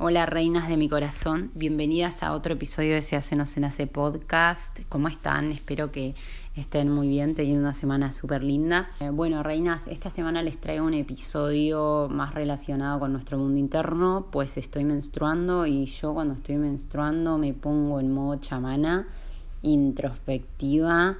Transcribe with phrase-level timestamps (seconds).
[0.00, 3.88] Hola reinas de mi corazón, bienvenidas a otro episodio de Se hace no se nace
[3.88, 4.78] podcast.
[4.88, 5.50] ¿Cómo están?
[5.50, 6.14] Espero que
[6.54, 8.90] estén muy bien, teniendo una semana súper linda.
[9.00, 14.28] Eh, bueno, reinas, esta semana les traigo un episodio más relacionado con nuestro mundo interno,
[14.30, 19.08] pues estoy menstruando y yo cuando estoy menstruando me pongo en modo chamana,
[19.62, 21.16] introspectiva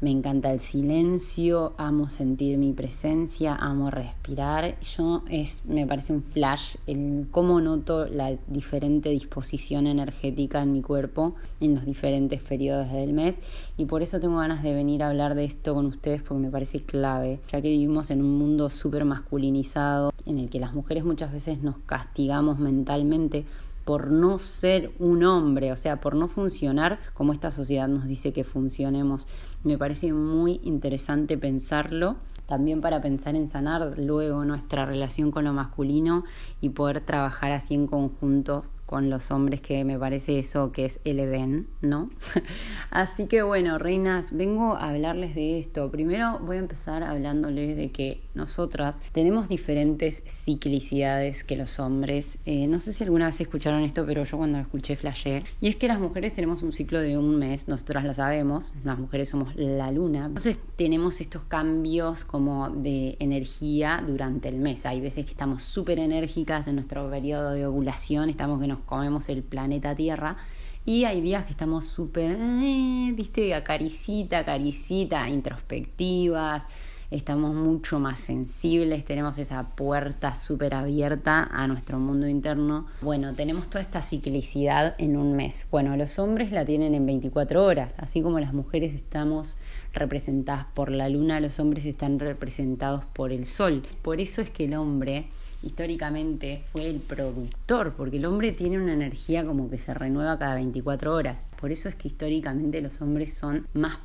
[0.00, 4.78] me encanta el silencio, amo sentir mi presencia, amo respirar.
[4.80, 10.82] Yo es, me parece un flash el cómo noto la diferente disposición energética en mi
[10.82, 13.40] cuerpo en los diferentes periodos del mes
[13.76, 16.50] y por eso tengo ganas de venir a hablar de esto con ustedes porque me
[16.50, 21.04] parece clave, ya que vivimos en un mundo súper masculinizado en el que las mujeres
[21.04, 23.44] muchas veces nos castigamos mentalmente
[23.86, 28.32] por no ser un hombre, o sea, por no funcionar como esta sociedad nos dice
[28.32, 29.28] que funcionemos.
[29.62, 35.52] Me parece muy interesante pensarlo, también para pensar en sanar luego nuestra relación con lo
[35.52, 36.24] masculino
[36.60, 41.00] y poder trabajar así en conjunto con los hombres, que me parece eso que es
[41.04, 42.08] el Edén, ¿no?
[42.90, 45.90] Así que bueno, reinas, vengo a hablarles de esto.
[45.90, 52.38] Primero voy a empezar hablándoles de que nosotras tenemos diferentes ciclicidades que los hombres.
[52.46, 55.42] Eh, no sé si alguna vez escucharon esto, pero yo cuando lo escuché flashé.
[55.60, 58.98] Y es que las mujeres tenemos un ciclo de un mes, nosotras la sabemos, las
[58.98, 60.26] mujeres somos la luna.
[60.26, 64.84] Entonces tenemos estos cambios como de energía durante el mes.
[64.84, 69.28] Hay veces que estamos súper enérgicas en nuestro periodo de ovulación, estamos que nos comemos
[69.30, 70.36] el planeta Tierra.
[70.84, 76.68] Y hay días que estamos súper, eh, viste, acaricita, acaricita, introspectivas,
[77.10, 82.86] estamos mucho más sensibles, tenemos esa puerta súper abierta a nuestro mundo interno.
[83.00, 85.66] Bueno, tenemos toda esta ciclicidad en un mes.
[85.70, 89.58] Bueno, los hombres la tienen en 24 horas, así como las mujeres estamos
[89.92, 93.82] representadas por la luna, los hombres están representados por el sol.
[94.02, 95.28] Por eso es que el hombre
[95.62, 100.54] históricamente fue el productor, porque el hombre tiene una energía como que se renueva cada
[100.54, 101.44] 24 horas.
[101.60, 103.98] Por eso es que históricamente los hombres son más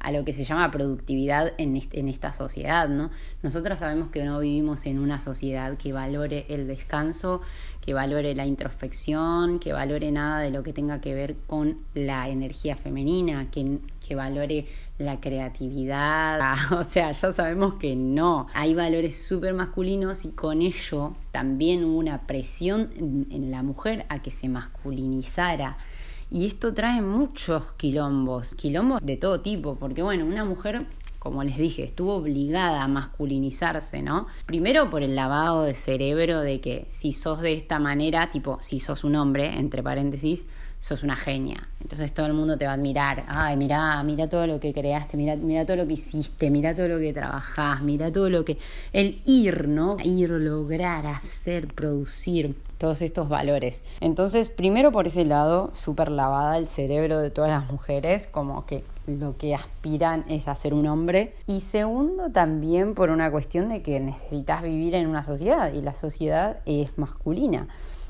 [0.00, 3.10] a lo que se llama productividad en, en esta sociedad, ¿no?
[3.42, 7.42] Nosotras sabemos que no vivimos en una sociedad que valore el descanso,
[7.82, 12.30] que valore la introspección, que valore nada de lo que tenga que ver con la
[12.30, 14.66] energía femenina, que, que valore
[14.98, 16.40] la creatividad.
[16.70, 18.46] O sea, ya sabemos que no.
[18.54, 24.22] Hay valores súper masculinos y con ello también hubo una presión en, la mujer a
[24.22, 25.76] que se masculinizara.
[26.30, 30.86] Y esto trae muchos quilombos, quilombos de todo tipo, porque bueno, una mujer
[31.18, 34.26] como les dije, estuvo obligada a masculinizarse, ¿no?
[34.46, 38.80] Primero por el lavado de cerebro de que si sos de esta manera, tipo, si
[38.80, 40.46] sos un hombre, entre paréntesis,
[40.78, 41.68] sos una genia.
[41.80, 43.24] Entonces todo el mundo te va a admirar.
[43.28, 46.88] Ay, mira, mira todo lo que creaste, mira, mira todo lo que hiciste, mira todo
[46.88, 48.58] lo que trabajás, mira todo lo que.
[48.92, 49.96] El ir, ¿no?
[50.02, 53.84] Ir, lograr, hacer, producir todos estos valores.
[54.00, 58.84] Entonces, primero por ese lado, súper lavada el cerebro de todas las mujeres, como que
[59.06, 61.34] lo que aspiran es a ser un hombre.
[61.46, 65.94] Y segundo, también por una cuestión de que necesitas vivir en una sociedad y la
[65.94, 67.68] sociedad es masculina.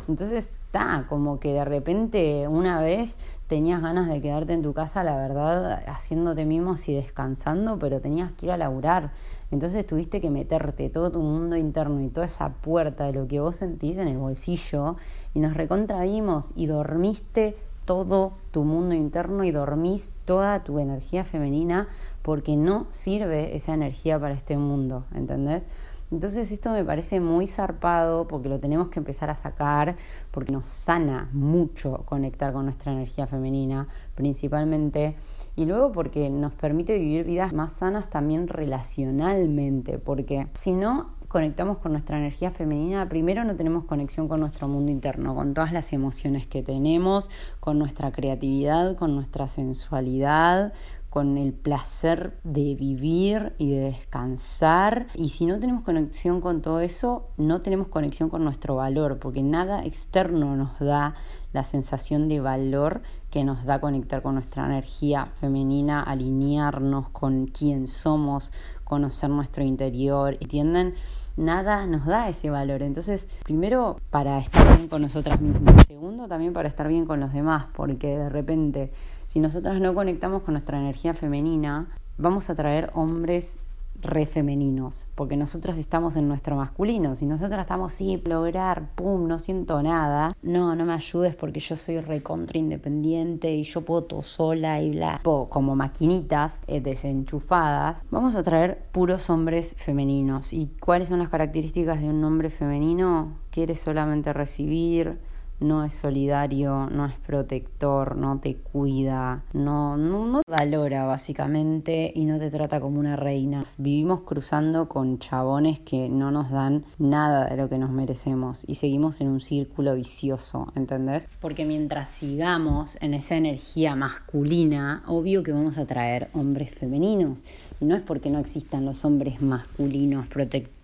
[0.08, 3.18] Entonces está como que de repente una vez
[3.48, 8.32] tenías ganas de quedarte en tu casa, la verdad, haciéndote mimos y descansando, pero tenías
[8.32, 9.12] que ir a laburar.
[9.50, 13.40] Entonces tuviste que meterte todo tu mundo interno y toda esa puerta de lo que
[13.40, 14.96] vos sentís en el bolsillo
[15.34, 21.88] y nos recontravimos y dormiste todo tu mundo interno y dormís toda tu energía femenina
[22.20, 25.68] porque no sirve esa energía para este mundo, ¿entendés?
[26.10, 29.96] Entonces esto me parece muy zarpado porque lo tenemos que empezar a sacar,
[30.30, 35.16] porque nos sana mucho conectar con nuestra energía femenina principalmente,
[35.56, 41.76] y luego porque nos permite vivir vidas más sanas también relacionalmente, porque si no conectamos
[41.76, 45.92] con nuestra energía femenina, primero no tenemos conexión con nuestro mundo interno, con todas las
[45.92, 47.28] emociones que tenemos,
[47.60, 50.72] con nuestra creatividad, con nuestra sensualidad,
[51.10, 55.08] con el placer de vivir y de descansar.
[55.14, 59.42] Y si no tenemos conexión con todo eso, no tenemos conexión con nuestro valor, porque
[59.42, 61.16] nada externo nos da
[61.52, 67.88] la sensación de valor que nos da conectar con nuestra energía femenina, alinearnos con quién
[67.88, 68.52] somos,
[68.84, 70.38] conocer nuestro interior.
[70.40, 70.94] ¿Entienden?
[71.36, 72.82] Nada nos da ese valor.
[72.82, 77.32] Entonces, primero para estar bien con nosotras mismas, segundo también para estar bien con los
[77.32, 78.90] demás, porque de repente,
[79.26, 81.88] si nosotras no conectamos con nuestra energía femenina,
[82.18, 83.60] vamos a traer hombres
[84.02, 87.16] re femeninos, porque nosotros estamos en nuestro masculino.
[87.16, 91.76] Si nosotros estamos, sí, lograr, pum, no siento nada, no, no me ayudes porque yo
[91.76, 98.34] soy recontra independiente y yo puedo todo sola y bla, como maquinitas eh, desenchufadas, vamos
[98.36, 100.52] a traer puros hombres femeninos.
[100.52, 103.38] ¿Y cuáles son las características de un hombre femenino?
[103.50, 105.18] Quiere solamente recibir,
[105.60, 112.24] no es solidario, no es protector, no te cuida, no, no, te valora básicamente y
[112.24, 113.64] no te trata como una reina.
[113.78, 118.76] Vivimos cruzando con chabones que no nos dan nada de lo que nos merecemos y
[118.76, 121.28] seguimos en un círculo vicioso, ¿entendés?
[121.40, 127.44] Porque mientras sigamos en esa energía masculina, obvio que vamos a traer hombres femeninos.
[127.80, 130.75] Y no es porque no existan los hombres masculinos, protectores,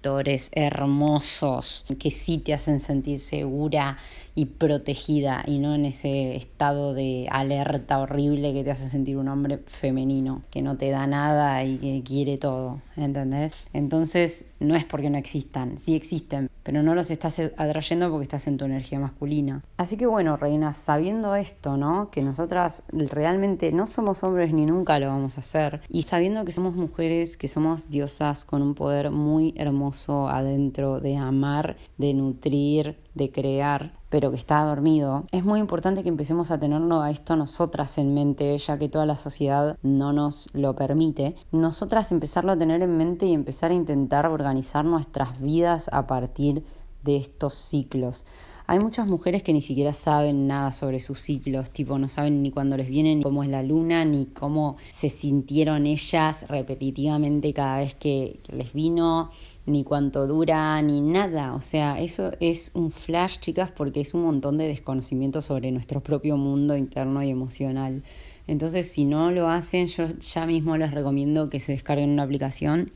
[0.52, 3.98] hermosos, que sí te hacen sentir segura
[4.34, 9.28] y protegida y no en ese estado de alerta horrible que te hace sentir un
[9.28, 13.54] hombre femenino, que no te da nada y que quiere todo, ¿entendés?
[13.74, 18.46] Entonces no es porque no existan, sí existen, pero no los estás atrayendo porque estás
[18.46, 19.62] en tu energía masculina.
[19.76, 22.10] Así que bueno, reinas, sabiendo esto, ¿no?
[22.10, 26.52] Que nosotras realmente no somos hombres ni nunca lo vamos a hacer, y sabiendo que
[26.52, 29.91] somos mujeres, que somos diosas con un poder muy hermoso
[30.28, 36.08] adentro de amar, de nutrir, de crear, pero que está dormido, es muy importante que
[36.08, 40.48] empecemos a tenerlo a esto nosotras en mente, ya que toda la sociedad no nos
[40.52, 41.36] lo permite.
[41.50, 46.64] Nosotras empezarlo a tener en mente y empezar a intentar organizar nuestras vidas a partir
[47.02, 48.26] de estos ciclos.
[48.72, 52.50] Hay muchas mujeres que ni siquiera saben nada sobre sus ciclos, tipo no saben ni
[52.50, 57.80] cuándo les viene, ni cómo es la luna, ni cómo se sintieron ellas repetitivamente cada
[57.80, 59.30] vez que les vino,
[59.66, 61.54] ni cuánto dura, ni nada.
[61.54, 66.00] O sea, eso es un flash, chicas, porque es un montón de desconocimiento sobre nuestro
[66.00, 68.02] propio mundo interno y emocional.
[68.46, 72.90] Entonces, si no lo hacen, yo ya mismo les recomiendo que se descarguen una aplicación,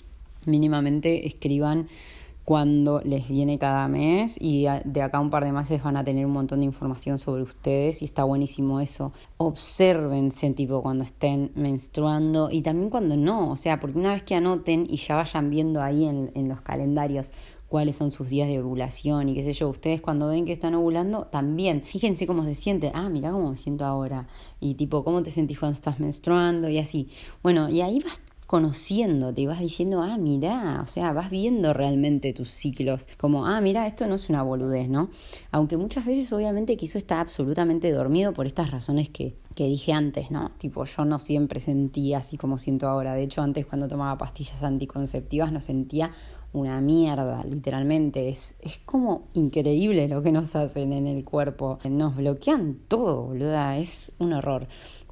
[0.47, 1.89] mínimamente escriban
[2.47, 6.25] cuando les viene cada mes y de acá un par de meses van a tener
[6.25, 9.13] un montón de información sobre ustedes y está buenísimo eso.
[9.37, 14.37] Obsérvense tipo cuando estén menstruando y también cuando no, o sea, porque una vez que
[14.37, 17.33] anoten y ya vayan viendo ahí en, en los calendarios
[17.67, 20.77] cuáles son sus días de ovulación y qué sé yo, ustedes cuando ven que están
[20.77, 24.29] ovulando también, fíjense cómo se siente, ah, mira cómo me siento ahora
[24.61, 27.09] y tipo cómo te sentís cuando estás menstruando y así.
[27.43, 32.33] Bueno, y ahí vas conociéndote y vas diciendo, ah, mira, o sea, vas viendo realmente
[32.33, 35.11] tus ciclos, como, ah, mira, esto no es una boludez, ¿no?
[35.51, 39.93] Aunque muchas veces obviamente que eso está absolutamente dormido por estas razones que, que dije
[39.93, 40.53] antes, ¿no?
[40.59, 43.15] Tipo, yo no siempre sentía así como siento ahora.
[43.15, 46.13] De hecho, antes cuando tomaba pastillas anticonceptivas no sentía
[46.53, 48.29] una mierda, literalmente.
[48.29, 51.79] Es, es como increíble lo que nos hacen en el cuerpo.
[51.85, 53.77] Nos bloquean todo, boluda.
[53.79, 54.67] Es un horror.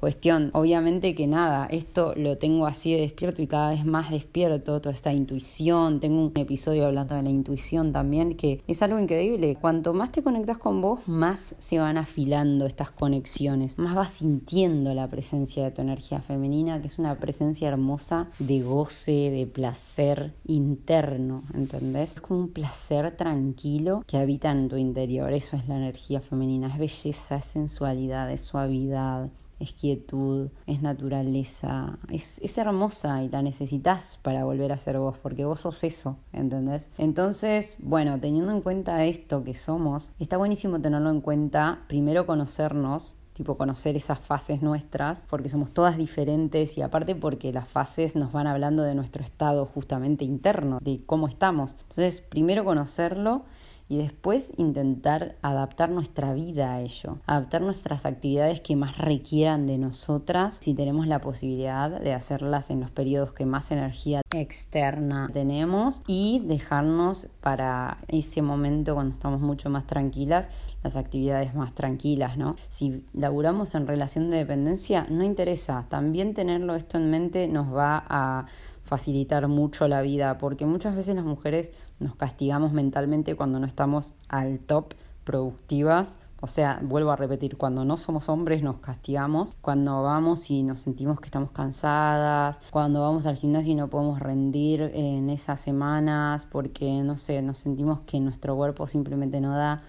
[0.05, 4.79] Cuestión, obviamente que nada, esto lo tengo así de despierto y cada vez más despierto,
[4.79, 5.99] toda esta intuición.
[5.99, 9.57] Tengo un episodio hablando de la intuición también, que es algo increíble.
[9.59, 14.93] Cuanto más te conectas con vos, más se van afilando estas conexiones, más vas sintiendo
[14.93, 20.35] la presencia de tu energía femenina, que es una presencia hermosa de goce, de placer
[20.45, 22.13] interno, ¿entendés?
[22.17, 25.33] Es como un placer tranquilo que habita en tu interior.
[25.33, 31.97] Eso es la energía femenina, es belleza, es sensualidad, es suavidad es quietud, es naturaleza,
[32.09, 36.17] es, es, hermosa y la necesitas para volver a ser vos, porque vos sos eso,
[36.33, 36.89] ¿entendés?
[36.97, 43.17] Entonces, bueno, teniendo en cuenta esto que somos, está buenísimo tenerlo en cuenta, primero conocernos,
[43.35, 48.31] tipo conocer esas fases nuestras, porque somos todas diferentes y aparte porque las fases nos
[48.31, 51.73] van hablando de nuestro estado justamente interno, de cómo estamos.
[51.73, 53.43] Entonces, primero conocerlo
[53.87, 59.77] y después intentar adaptar nuestra vida a ello, adaptar nuestras actividades que más requieran de
[59.77, 66.01] nosotras si tenemos la posibilidad de hacerlas en los periodos que más energía externa tenemos
[66.07, 70.49] y dejarnos para ese momento cuando estamos mucho más tranquilas
[70.85, 72.55] las actividades más tranquilas, ¿no?
[72.69, 75.87] Si laburamos en relación de dependencia, no interesa.
[75.89, 78.45] También tenerlo esto en mente nos va a
[78.83, 84.15] facilitar mucho la vida, porque muchas veces las mujeres nos castigamos mentalmente cuando no estamos
[84.27, 86.17] al top productivas.
[86.41, 90.81] O sea, vuelvo a repetir, cuando no somos hombres nos castigamos, cuando vamos y nos
[90.81, 96.45] sentimos que estamos cansadas, cuando vamos al gimnasio y no podemos rendir en esas semanas
[96.45, 99.81] porque, no sé, nos sentimos que nuestro cuerpo simplemente no da.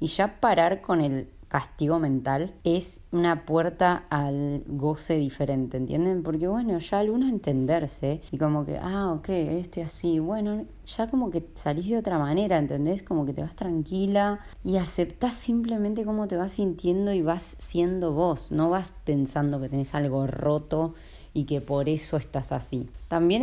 [0.00, 6.22] Y ya parar con el castigo mental es una puerta al goce diferente, ¿entienden?
[6.22, 11.30] Porque bueno, ya al entenderse y como que, ah, ok, este así, bueno, ya como
[11.30, 13.02] que salís de otra manera, ¿entendés?
[13.02, 18.12] Como que te vas tranquila y aceptás simplemente cómo te vas sintiendo y vas siendo
[18.12, 20.94] vos, no vas pensando que tenés algo roto
[21.34, 22.88] y que por eso estás así.
[23.08, 23.42] También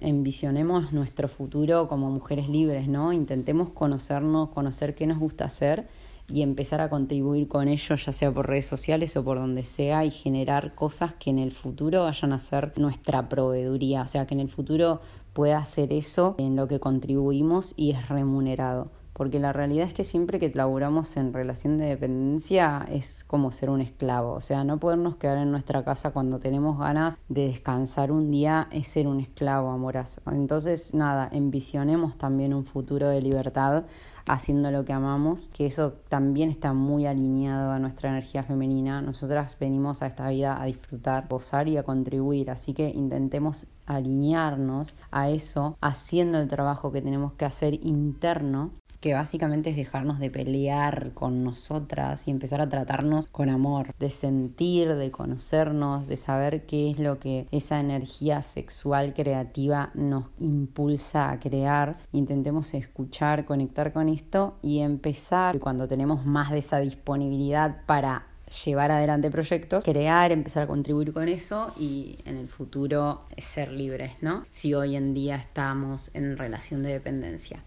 [0.00, 3.12] envisionemos nuestro futuro como mujeres libres, ¿no?
[3.12, 5.86] Intentemos conocernos, conocer qué nos gusta hacer
[6.28, 10.04] y empezar a contribuir con ello, ya sea por redes sociales o por donde sea,
[10.04, 14.34] y generar cosas que en el futuro vayan a ser nuestra proveeduría, o sea, que
[14.34, 15.00] en el futuro
[15.32, 20.04] pueda hacer eso en lo que contribuimos y es remunerado porque la realidad es que
[20.04, 24.78] siempre que laburamos en relación de dependencia es como ser un esclavo, o sea, no
[24.78, 29.20] podernos quedar en nuestra casa cuando tenemos ganas de descansar un día es ser un
[29.20, 30.20] esclavo amorazo.
[30.30, 33.84] Entonces, nada, envisionemos también un futuro de libertad
[34.26, 39.00] haciendo lo que amamos, que eso también está muy alineado a nuestra energía femenina.
[39.00, 44.96] Nosotras venimos a esta vida a disfrutar, gozar y a contribuir, así que intentemos alinearnos
[45.10, 48.72] a eso haciendo el trabajo que tenemos que hacer interno
[49.06, 54.10] que básicamente es dejarnos de pelear con nosotras y empezar a tratarnos con amor, de
[54.10, 61.30] sentir, de conocernos, de saber qué es lo que esa energía sexual creativa nos impulsa
[61.30, 61.98] a crear.
[62.10, 68.26] Intentemos escuchar, conectar con esto y empezar cuando tenemos más de esa disponibilidad para
[68.64, 74.14] llevar adelante proyectos, crear, empezar a contribuir con eso y en el futuro ser libres,
[74.20, 74.44] ¿no?
[74.50, 77.62] Si hoy en día estamos en relación de dependencia.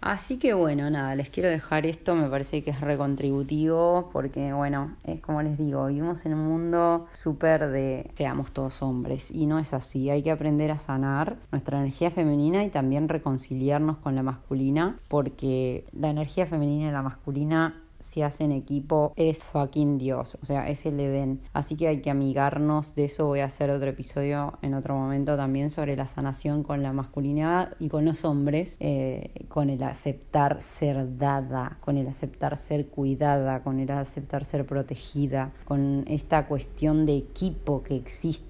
[0.00, 4.96] Así que bueno, nada, les quiero dejar esto, me parece que es recontributivo porque bueno,
[5.04, 9.58] es como les digo, vivimos en un mundo súper de seamos todos hombres y no
[9.58, 14.22] es así, hay que aprender a sanar nuestra energía femenina y también reconciliarnos con la
[14.22, 20.46] masculina porque la energía femenina y la masculina si hacen equipo es fucking Dios, o
[20.46, 21.40] sea, es el Edén.
[21.52, 25.36] Así que hay que amigarnos, de eso voy a hacer otro episodio en otro momento
[25.36, 30.60] también sobre la sanación con la masculinidad y con los hombres, eh, con el aceptar
[30.60, 37.06] ser dada, con el aceptar ser cuidada, con el aceptar ser protegida, con esta cuestión
[37.06, 38.49] de equipo que existe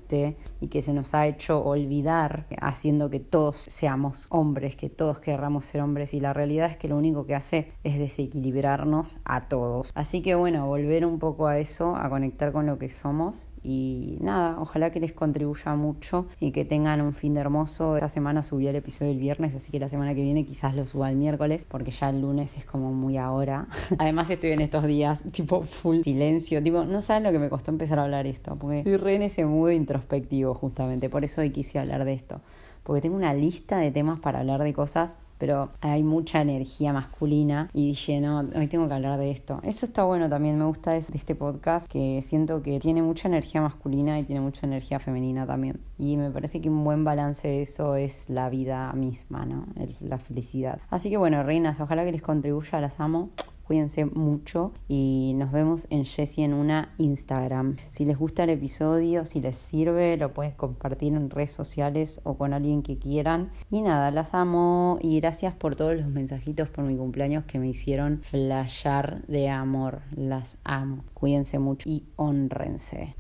[0.61, 5.64] y que se nos ha hecho olvidar haciendo que todos seamos hombres, que todos querramos
[5.64, 9.93] ser hombres y la realidad es que lo único que hace es desequilibrarnos a todos.
[9.95, 14.17] Así que bueno, volver un poco a eso, a conectar con lo que somos y
[14.21, 17.97] nada, ojalá que les contribuya mucho y que tengan un fin de hermoso.
[17.97, 20.87] Esta semana subí el episodio el viernes, así que la semana que viene quizás lo
[20.87, 23.67] suba el miércoles, porque ya el lunes es como muy ahora.
[23.99, 27.71] Además estoy en estos días tipo full silencio, tipo, no saben lo que me costó
[27.71, 31.50] empezar a hablar esto, porque estoy re en ese mood introspectivo justamente, por eso hoy
[31.50, 32.40] quise hablar de esto,
[32.83, 37.70] porque tengo una lista de temas para hablar de cosas pero hay mucha energía masculina
[37.73, 39.59] y dije, no, hoy tengo que hablar de esto.
[39.64, 43.62] Eso está bueno también, me gusta de este podcast, que siento que tiene mucha energía
[43.62, 45.80] masculina y tiene mucha energía femenina también.
[45.99, 49.66] Y me parece que un buen balance de eso es la vida misma, ¿no?
[50.00, 50.78] la felicidad.
[50.90, 53.30] Así que bueno, reinas, ojalá que les contribuya, las amo
[53.70, 57.76] cuídense mucho y nos vemos en Jessie en una Instagram.
[57.90, 62.36] Si les gusta el episodio, si les sirve, lo pueden compartir en redes sociales o
[62.36, 63.52] con alguien que quieran.
[63.70, 67.68] Y nada, las amo y gracias por todos los mensajitos por mi cumpleaños que me
[67.68, 70.00] hicieron flashar de amor.
[70.16, 71.04] Las amo.
[71.14, 73.08] Cuídense mucho y honrense.